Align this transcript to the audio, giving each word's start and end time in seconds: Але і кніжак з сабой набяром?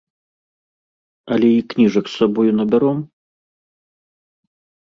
Але 1.35 1.49
і 1.55 1.59
кніжак 1.73 2.05
з 2.13 2.15
сабой 2.21 2.49
набяром? 2.61 2.99